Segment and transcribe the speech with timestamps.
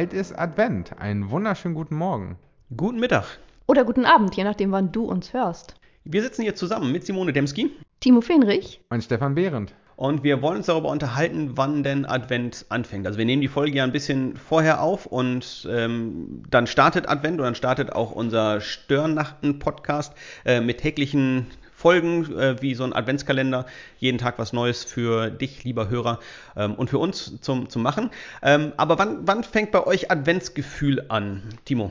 [0.00, 0.98] bald ist Advent.
[0.98, 2.38] Einen wunderschönen guten Morgen.
[2.74, 3.26] Guten Mittag.
[3.66, 5.74] Oder guten Abend, je nachdem, wann du uns hörst.
[6.04, 7.70] Wir sitzen hier zusammen mit Simone Demski
[8.00, 8.80] Timo Fenrich.
[8.88, 9.74] Und Stefan Behrendt.
[9.96, 13.06] und wir wollen uns darüber unterhalten, wann denn Advent anfängt.
[13.06, 17.38] Also wir nehmen die Folge ja ein bisschen vorher auf und ähm, dann startet Advent
[17.38, 20.14] und dann startet auch unser Störnachten-Podcast
[20.46, 21.48] äh, mit täglichen
[21.80, 23.64] Folgen, äh, wie so ein Adventskalender,
[23.98, 26.20] jeden Tag was Neues für dich, lieber Hörer,
[26.54, 28.10] ähm, und für uns zum, zum Machen.
[28.42, 31.90] Ähm, aber wann, wann fängt bei euch Adventsgefühl an, Timo?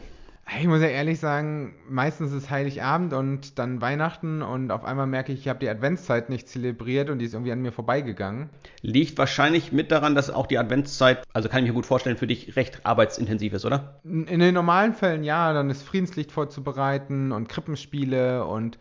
[0.59, 5.31] Ich muss ja ehrlich sagen, meistens ist Heiligabend und dann Weihnachten und auf einmal merke
[5.31, 8.49] ich, ich habe die Adventszeit nicht zelebriert und die ist irgendwie an mir vorbeigegangen.
[8.81, 12.27] Liegt wahrscheinlich mit daran, dass auch die Adventszeit, also kann ich mir gut vorstellen, für
[12.27, 13.99] dich recht arbeitsintensiv ist, oder?
[14.03, 18.79] In den normalen Fällen ja, dann ist Friedenslicht vorzubereiten und Krippenspiele und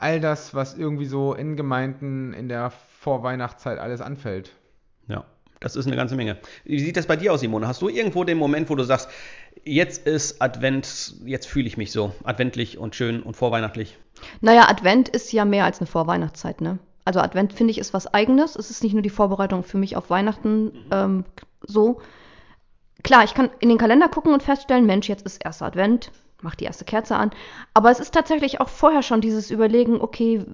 [0.00, 4.52] all das, was irgendwie so in Gemeinden in der Vorweihnachtszeit alles anfällt.
[5.08, 5.24] Ja,
[5.60, 6.38] das ist eine ganze Menge.
[6.64, 7.68] Wie sieht das bei dir aus, Simone?
[7.68, 9.10] Hast du irgendwo den Moment, wo du sagst,
[9.64, 13.98] jetzt ist Advent, jetzt fühle ich mich so adventlich und schön und vorweihnachtlich?
[14.40, 16.78] Naja, Advent ist ja mehr als eine Vorweihnachtszeit, ne?
[17.04, 18.56] Also Advent finde ich ist was Eigenes.
[18.56, 21.24] Es ist nicht nur die Vorbereitung für mich auf Weihnachten ähm,
[21.66, 22.00] so.
[23.02, 26.10] Klar, ich kann in den Kalender gucken und feststellen, Mensch, jetzt ist erster Advent,
[26.42, 27.30] mach die erste Kerze an.
[27.74, 30.44] Aber es ist tatsächlich auch vorher schon dieses Überlegen, okay,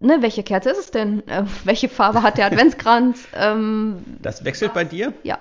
[0.00, 1.26] ne, welche Kerze ist es denn?
[1.28, 3.28] Äh, welche Farbe hat der Adventskranz?
[3.34, 5.12] Ähm, Das wechselt bei dir?
[5.22, 5.38] ja,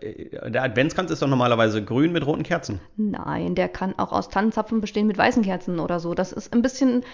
[0.00, 2.80] Äh, Der Adventskranz ist doch normalerweise grün mit roten Kerzen.
[2.96, 6.14] Nein, der kann auch aus Tannenzapfen bestehen mit weißen Kerzen oder so.
[6.14, 7.04] Das ist ein bisschen,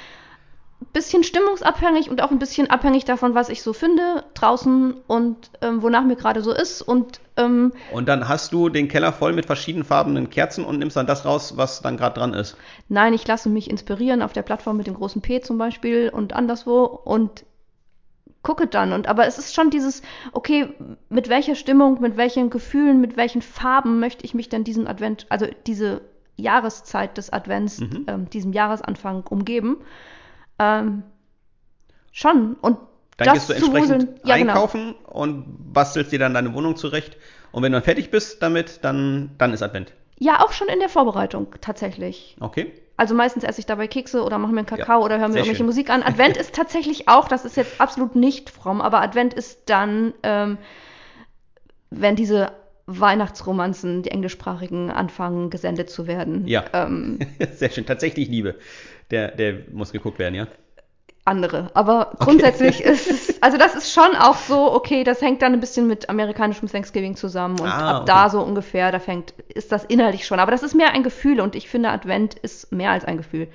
[0.93, 5.83] bisschen stimmungsabhängig und auch ein bisschen abhängig davon, was ich so finde draußen und ähm,
[5.83, 6.83] wonach mir gerade so ist.
[6.83, 11.07] Und ähm, Und dann hast du den Keller voll mit verschiedenfarbenen Kerzen und nimmst dann
[11.07, 12.57] das raus, was dann gerade dran ist.
[12.89, 16.33] nein, ich lasse mich inspirieren auf der Plattform mit dem großen P zum Beispiel und
[16.35, 17.45] anderswo und
[18.43, 18.93] gucke dann.
[18.93, 20.69] Und aber es ist schon dieses, okay,
[21.09, 25.27] mit welcher Stimmung, mit welchen Gefühlen, mit welchen Farben möchte ich mich denn diesen Advent,
[25.31, 26.03] also diese
[26.37, 28.05] Jahreszeit des Advents, Mhm.
[28.07, 29.79] ähm, diesem Jahresanfang umgeben.
[30.65, 31.03] Ähm,
[32.13, 32.55] schon.
[32.61, 32.79] Und
[33.17, 34.21] Dann das gehst du entsprechend.
[34.25, 34.53] Ja, genau.
[34.53, 37.17] einkaufen und bastelst dir dann deine Wohnung zurecht.
[37.53, 39.93] Und wenn du dann fertig bist damit, dann, dann ist Advent.
[40.19, 42.37] Ja, auch schon in der Vorbereitung tatsächlich.
[42.41, 42.73] Okay?
[42.97, 45.59] Also meistens esse ich dabei Kekse oder mache mir einen Kakao oder höre mir irgendwelche
[45.59, 45.67] schön.
[45.67, 46.03] Musik an.
[46.05, 50.59] Advent ist tatsächlich auch, das ist jetzt absolut nicht fromm, aber Advent ist dann, ähm,
[51.91, 52.53] wenn diese
[52.87, 56.47] Weihnachtsromanzen, die englischsprachigen, anfangen gesendet zu werden.
[56.47, 56.65] Ja.
[56.73, 57.19] Ähm,
[57.55, 57.87] Sehr schön.
[57.87, 58.57] Tatsächlich Liebe.
[59.11, 60.47] Der, der muss geguckt werden, ja?
[61.27, 61.71] andere.
[61.75, 65.61] Aber grundsätzlich ist es, also das ist schon auch so, okay, das hängt dann ein
[65.61, 68.05] bisschen mit amerikanischem Thanksgiving zusammen und Ah, ab okay.
[68.07, 70.39] da so ungefähr, da fängt, ist das inhaltlich schon.
[70.39, 73.49] Aber das ist mehr ein Gefühl und ich finde, Advent ist mehr als ein Gefühl.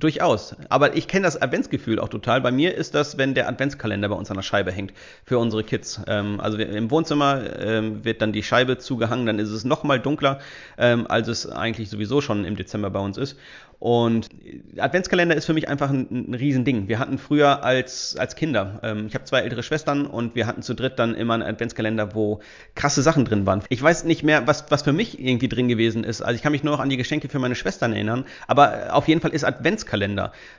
[0.00, 0.56] Durchaus.
[0.70, 2.40] Aber ich kenne das Adventsgefühl auch total.
[2.40, 4.94] Bei mir ist das, wenn der Adventskalender bei uns an der Scheibe hängt
[5.24, 6.00] für unsere Kids.
[6.06, 10.00] Ähm, also im Wohnzimmer ähm, wird dann die Scheibe zugehangen, dann ist es noch mal
[10.00, 10.38] dunkler,
[10.78, 13.36] ähm, als es eigentlich sowieso schon im Dezember bei uns ist.
[13.78, 14.28] Und
[14.76, 16.88] Adventskalender ist für mich einfach ein, ein Riesending.
[16.88, 20.60] Wir hatten früher als, als Kinder, ähm, ich habe zwei ältere Schwestern und wir hatten
[20.60, 22.40] zu dritt dann immer einen Adventskalender, wo
[22.74, 23.62] krasse Sachen drin waren.
[23.70, 26.20] Ich weiß nicht mehr, was, was für mich irgendwie drin gewesen ist.
[26.20, 28.26] Also ich kann mich nur noch an die Geschenke für meine Schwestern erinnern.
[28.46, 29.89] Aber auf jeden Fall ist Adventskalender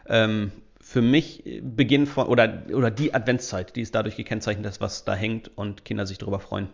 [0.07, 5.05] ähm, für mich Beginn von, oder, oder die Adventszeit, die ist dadurch gekennzeichnet, dass was
[5.05, 6.67] da hängt und Kinder sich darüber freuen.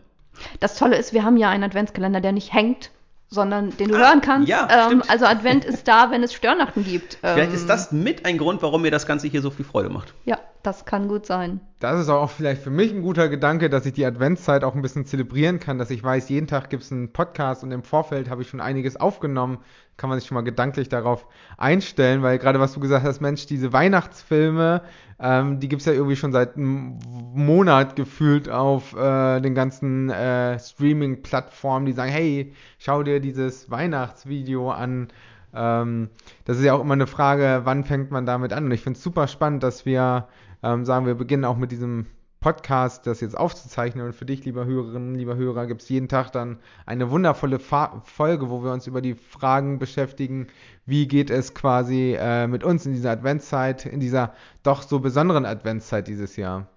[0.59, 2.91] Das Tolle ist, wir haben ja einen Adventskalender, der nicht hängt,
[3.29, 4.47] sondern den du hören kannst.
[4.47, 7.16] ja, ähm, also Advent ist da, wenn es Störnachten gibt.
[7.22, 9.89] Vielleicht Ähm, ist das mit ein Grund, warum mir das Ganze hier so viel Freude
[9.89, 10.13] macht.
[10.25, 11.62] Ja, das kann gut sein.
[11.80, 14.82] Das ist auch vielleicht für mich ein guter Gedanke, dass ich die Adventszeit auch ein
[14.82, 18.30] bisschen zelebrieren kann, dass ich weiß, jeden Tag gibt es einen Podcast und im Vorfeld
[18.30, 19.60] habe ich schon einiges aufgenommen.
[19.96, 21.26] Kann man sich schon mal gedanklich darauf
[21.58, 24.82] einstellen, weil gerade was du gesagt hast, Mensch, diese Weihnachtsfilme,
[25.20, 27.00] ähm, die gibt es ja irgendwie schon seit einem
[27.34, 34.70] Monat gefühlt auf äh, den ganzen äh, Streaming-Plattformen, die sagen, hey, schau dir dieses Weihnachtsvideo
[34.72, 35.08] an.
[35.57, 36.09] Ähm,
[36.45, 38.66] das ist ja auch immer eine Frage, wann fängt man damit an?
[38.66, 40.27] Und ich finde es super spannend, dass wir
[40.63, 42.06] ähm, sagen, wir beginnen auch mit diesem
[42.39, 44.06] Podcast, das jetzt aufzuzeichnen.
[44.06, 48.01] Und für dich, lieber Hörerinnen, lieber Hörer, gibt es jeden Tag dann eine wundervolle Fa
[48.06, 50.48] Folge, wo wir uns über die Fragen beschäftigen,
[50.86, 54.33] wie geht es quasi äh, mit uns in dieser Adventszeit, in dieser
[54.63, 56.68] doch so besonderen Adventszeit dieses Jahr.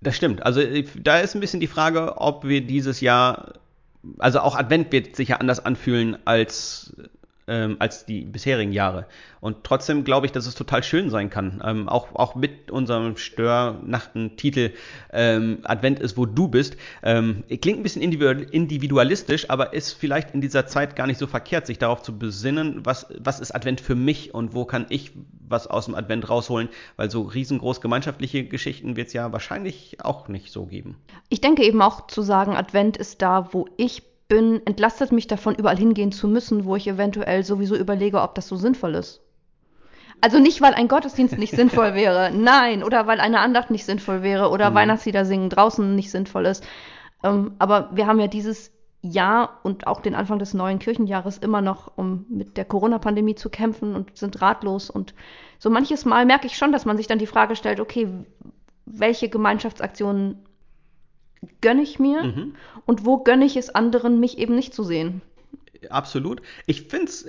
[0.00, 0.46] Das stimmt.
[0.46, 3.54] Also äh, da ist ein bisschen die Frage, ob wir dieses Jahr,
[4.18, 6.94] also auch Advent wird sich ja anders anfühlen als,
[7.48, 9.06] ähm, als die bisherigen Jahre.
[9.40, 11.62] Und trotzdem glaube ich, dass es total schön sein kann.
[11.64, 14.72] Ähm, auch, auch mit unserem Störnachten-Titel
[15.12, 16.76] ähm, Advent ist, wo du bist.
[17.02, 21.26] Ähm, klingt ein bisschen individu- individualistisch, aber ist vielleicht in dieser Zeit gar nicht so
[21.26, 25.12] verkehrt, sich darauf zu besinnen, was, was ist Advent für mich und wo kann ich
[25.48, 30.28] was aus dem Advent rausholen, weil so riesengroß gemeinschaftliche Geschichten wird es ja wahrscheinlich auch
[30.28, 30.96] nicht so geben.
[31.28, 35.54] Ich denke eben auch zu sagen, Advent ist da, wo ich bin, entlastet mich davon,
[35.54, 39.22] überall hingehen zu müssen, wo ich eventuell sowieso überlege, ob das so sinnvoll ist.
[40.20, 44.22] Also nicht, weil ein Gottesdienst nicht sinnvoll wäre, nein, oder weil eine Andacht nicht sinnvoll
[44.22, 44.74] wäre oder mhm.
[44.74, 46.64] Weihnachtslieder singen draußen nicht sinnvoll ist.
[47.24, 48.70] Ähm, aber wir haben ja dieses
[49.00, 53.48] Jahr und auch den Anfang des neuen Kirchenjahres immer noch, um mit der Corona-Pandemie zu
[53.48, 54.90] kämpfen und sind ratlos.
[54.90, 55.14] Und
[55.58, 58.08] so manches Mal merke ich schon, dass man sich dann die Frage stellt, okay,
[58.84, 60.44] welche Gemeinschaftsaktionen
[61.60, 62.54] gönne ich mir mhm.
[62.86, 65.22] und wo gönne ich es anderen, mich eben nicht zu sehen?
[65.90, 66.42] Absolut.
[66.66, 67.26] Ich finde es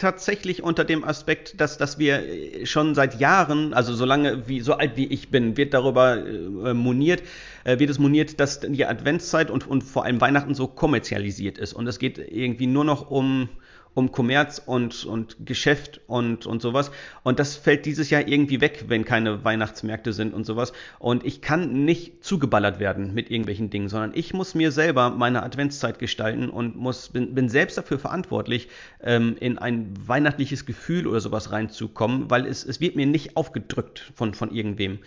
[0.00, 4.74] tatsächlich unter dem Aspekt, dass, dass wir schon seit Jahren, also so lange wie, so
[4.74, 7.22] alt wie ich bin, wird darüber äh, moniert,
[7.64, 11.74] äh, wird es moniert, dass die Adventszeit und, und vor allem Weihnachten so kommerzialisiert ist.
[11.74, 13.50] Und es geht irgendwie nur noch um,
[13.94, 16.90] um Kommerz und, und Geschäft und, und sowas.
[17.22, 20.72] Und das fällt dieses Jahr irgendwie weg, wenn keine Weihnachtsmärkte sind und sowas.
[20.98, 25.42] Und ich kann nicht zugeballert werden mit irgendwelchen Dingen, sondern ich muss mir selber meine
[25.42, 28.68] Adventszeit gestalten und muss, bin, bin selbst dafür verantwortlich,
[29.02, 34.12] ähm, in ein weihnachtliches Gefühl oder sowas reinzukommen, weil es, es wird mir nicht aufgedrückt
[34.14, 34.98] von, von irgendwem.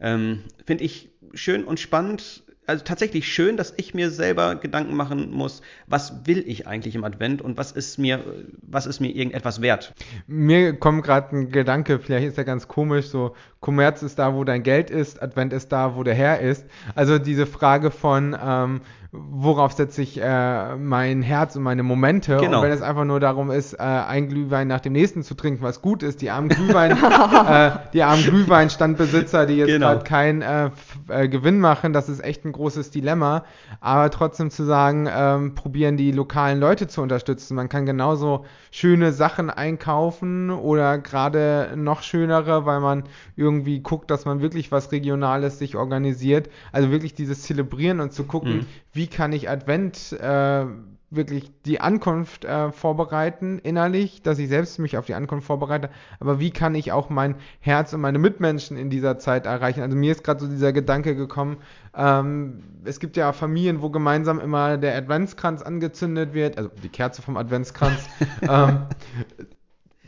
[0.00, 5.30] Ähm, Finde ich schön und spannend also tatsächlich schön, dass ich mir selber Gedanken machen
[5.30, 8.22] muss, was will ich eigentlich im Advent und was ist mir,
[8.60, 9.94] was ist mir irgendetwas wert.
[10.26, 14.44] Mir kommt gerade ein Gedanke, vielleicht ist er ganz komisch, so Kommerz ist da, wo
[14.44, 16.66] dein Geld ist, Advent ist da, wo der Herr ist.
[16.94, 22.36] Also diese Frage von, ähm, worauf setze ich äh, mein Herz und meine Momente.
[22.36, 22.58] Genau.
[22.58, 25.62] Und wenn es einfach nur darum ist, äh, ein Glühwein nach dem nächsten zu trinken,
[25.62, 26.90] was gut ist, die armen Glühwein,
[27.48, 29.88] äh, die armen Glühweinstandbesitzer, die jetzt genau.
[29.88, 30.70] gerade keinen äh,
[31.08, 33.44] äh, Gewinn machen, das ist echt ein großes Dilemma.
[33.80, 37.54] Aber trotzdem zu sagen, ähm, probieren die lokalen Leute zu unterstützen.
[37.54, 43.04] Man kann genauso schöne Sachen einkaufen oder gerade noch schönere, weil man
[43.36, 46.50] irgendwie guckt, dass man wirklich was Regionales sich organisiert.
[46.72, 48.66] Also wirklich dieses Zelebrieren und zu gucken, mhm
[48.98, 50.66] wie kann ich Advent äh,
[51.08, 56.40] wirklich die Ankunft äh, vorbereiten innerlich, dass ich selbst mich auf die Ankunft vorbereite, aber
[56.40, 59.82] wie kann ich auch mein Herz und meine Mitmenschen in dieser Zeit erreichen?
[59.82, 61.58] Also mir ist gerade so dieser Gedanke gekommen,
[61.94, 67.22] ähm, es gibt ja Familien, wo gemeinsam immer der Adventskranz angezündet wird, also die Kerze
[67.22, 68.04] vom Adventskranz.
[68.42, 68.80] ähm,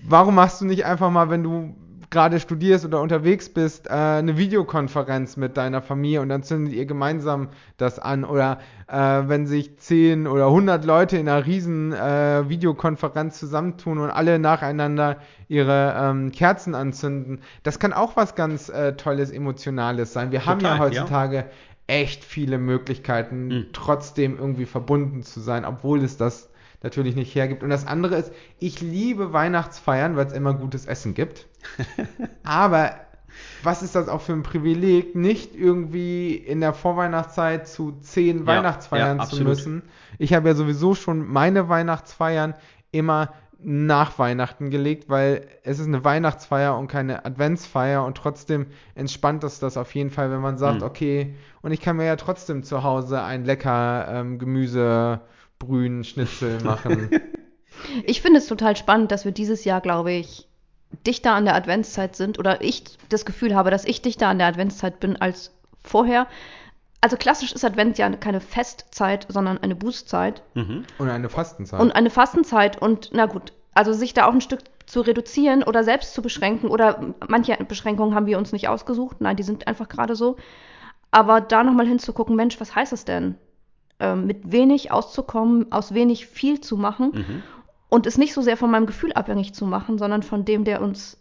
[0.03, 1.77] warum machst du nicht einfach mal, wenn du
[2.11, 6.85] gerade studierst oder unterwegs bist, äh, eine Videokonferenz mit deiner Familie und dann zündet ihr
[6.85, 8.25] gemeinsam das an.
[8.25, 8.59] Oder
[8.89, 14.41] äh, wenn sich 10 oder 100 Leute in einer riesen äh, Videokonferenz zusammentun und alle
[14.41, 15.19] nacheinander
[15.49, 17.41] ihre ähm, Kerzen anzünden.
[17.63, 20.33] Das kann auch was ganz äh, Tolles, Emotionales sein.
[20.33, 21.45] Wir Total, haben ja heutzutage ja.
[21.87, 23.67] echt viele Möglichkeiten, mhm.
[23.73, 26.51] trotzdem irgendwie verbunden zu sein, obwohl es das
[26.83, 27.63] natürlich nicht hergibt.
[27.63, 31.47] Und das andere ist, ich liebe Weihnachtsfeiern, weil es immer gutes Essen gibt.
[32.43, 32.93] Aber
[33.63, 38.47] was ist das auch für ein Privileg, nicht irgendwie in der Vorweihnachtszeit zu zehn ja,
[38.47, 39.83] Weihnachtsfeiern ja, zu müssen.
[40.19, 42.55] Ich habe ja sowieso schon meine Weihnachtsfeiern
[42.91, 43.33] immer
[43.63, 49.63] nach Weihnachten gelegt, weil es ist eine Weihnachtsfeier und keine Adventsfeier und trotzdem entspannt ist
[49.63, 50.87] das auf jeden Fall, wenn man sagt, mhm.
[50.87, 55.21] okay, und ich kann mir ja trotzdem zu Hause ein lecker ähm, Gemüse
[55.61, 57.11] Brühen, Schnitzel machen.
[58.05, 60.49] ich finde es total spannend, dass wir dieses Jahr, glaube ich,
[61.07, 64.49] dichter an der Adventszeit sind oder ich das Gefühl habe, dass ich dichter an der
[64.49, 65.53] Adventszeit bin als
[65.85, 66.27] vorher.
[67.01, 70.43] Also klassisch ist Advent ja keine Festzeit, sondern eine Bußzeit.
[70.55, 70.85] Mhm.
[70.99, 71.81] Und eine Fastenzeit.
[71.81, 75.85] Und eine Fastenzeit und na gut, also sich da auch ein Stück zu reduzieren oder
[75.85, 79.89] selbst zu beschränken oder manche Beschränkungen haben wir uns nicht ausgesucht, nein, die sind einfach
[79.89, 80.37] gerade so.
[81.13, 83.37] Aber da nochmal hinzugucken, Mensch, was heißt das denn?
[84.01, 87.43] Ähm, mit wenig auszukommen, aus wenig viel zu machen mhm.
[87.89, 90.83] und es nicht so sehr von meinem Gefühl abhängig zu machen, sondern von dem, der
[90.83, 91.19] uns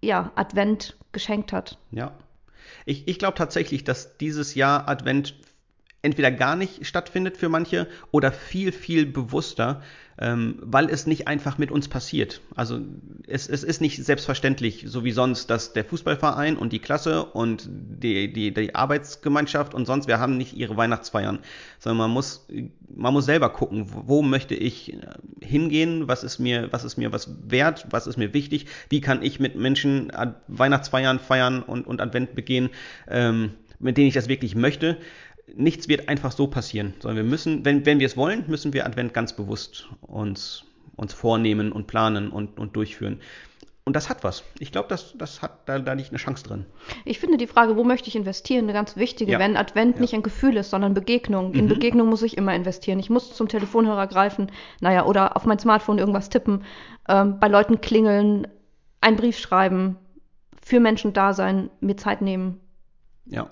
[0.00, 1.78] ja Advent geschenkt hat.
[1.90, 2.12] Ja.
[2.86, 5.34] Ich, ich glaube tatsächlich, dass dieses Jahr Advent
[6.04, 9.82] entweder gar nicht stattfindet für manche oder viel, viel bewusster,
[10.18, 12.40] ähm, weil es nicht einfach mit uns passiert.
[12.54, 12.80] Also
[13.26, 17.68] es, es ist nicht selbstverständlich, so wie sonst, dass der Fußballverein und die Klasse und
[17.68, 21.40] die, die, die Arbeitsgemeinschaft und sonst, wir haben nicht ihre Weihnachtsfeiern,
[21.78, 22.46] sondern man muss,
[22.94, 24.98] man muss selber gucken, wo möchte ich äh,
[25.40, 29.22] hingehen, was ist mir, was ist mir was wert, was ist mir wichtig, wie kann
[29.22, 30.12] ich mit Menschen
[30.46, 32.70] Weihnachtsfeiern feiern und, und Advent begehen,
[33.08, 34.98] ähm, mit denen ich das wirklich möchte
[35.52, 38.86] nichts wird einfach so passieren, sondern wir müssen, wenn, wenn wir es wollen, müssen wir
[38.86, 40.64] Advent ganz bewusst uns,
[40.96, 43.20] uns vornehmen und planen und, und durchführen.
[43.86, 44.44] Und das hat was.
[44.58, 46.64] Ich glaube, das, das hat da, da liegt eine Chance drin.
[47.04, 49.38] Ich finde die Frage, wo möchte ich investieren, eine ganz wichtige, ja.
[49.38, 50.00] wenn Advent ja.
[50.00, 51.52] nicht ein Gefühl ist, sondern Begegnung.
[51.52, 51.68] In mhm.
[51.68, 52.98] Begegnung muss ich immer investieren.
[52.98, 56.64] Ich muss zum Telefonhörer greifen, naja, oder auf mein Smartphone irgendwas tippen,
[57.10, 58.48] ähm, bei Leuten klingeln,
[59.02, 59.96] einen Brief schreiben,
[60.62, 62.60] für Menschen da sein, mir Zeit nehmen.
[63.26, 63.50] Ja,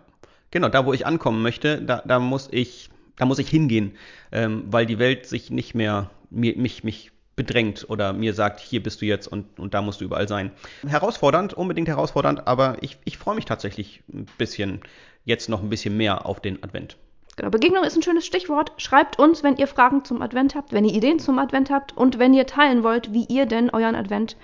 [0.52, 3.92] Genau, da wo ich ankommen möchte, da, da muss ich Da muss ich hingehen,
[4.32, 8.82] ähm, weil die Welt sich nicht mehr mir, mich, mich bedrängt oder mir sagt, hier
[8.82, 10.50] bist du jetzt und, und da musst du überall sein.
[10.86, 14.80] Herausfordernd, unbedingt herausfordernd, aber ich, ich freue mich tatsächlich ein bisschen,
[15.24, 16.96] jetzt noch ein bisschen mehr auf den Advent.
[17.36, 18.72] Genau, Begegnung ist ein schönes Stichwort.
[18.76, 22.18] Schreibt uns, wenn ihr Fragen zum Advent habt, wenn ihr Ideen zum Advent habt und
[22.18, 24.36] wenn ihr teilen wollt, wie ihr denn euren Advent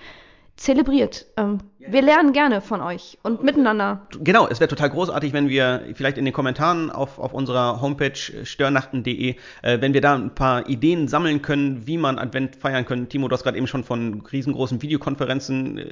[0.59, 1.25] zelebriert.
[1.37, 1.91] Ähm, ja.
[1.91, 4.07] Wir lernen gerne von euch und miteinander.
[4.19, 8.15] Genau, es wäre total großartig, wenn wir vielleicht in den Kommentaren auf, auf unserer Homepage
[8.15, 13.09] störnachten.de, äh, wenn wir da ein paar Ideen sammeln können, wie man Advent feiern können.
[13.09, 15.83] Timo, du hast gerade eben schon von riesengroßen Videokonferenzen äh,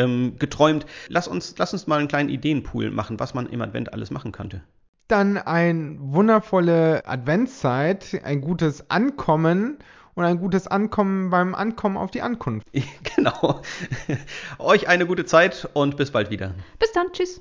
[0.00, 0.86] ähm, geträumt.
[1.08, 4.32] Lass uns, lass uns mal einen kleinen Ideenpool machen, was man im Advent alles machen
[4.32, 4.62] könnte
[5.08, 9.78] dann eine wundervolle Adventszeit, ein gutes Ankommen
[10.16, 12.66] und ein gutes Ankommen beim Ankommen auf die Ankunft.
[13.16, 13.62] Genau.
[14.58, 16.54] Euch eine gute Zeit und bis bald wieder.
[16.78, 17.12] Bis dann.
[17.12, 17.40] Tschüss.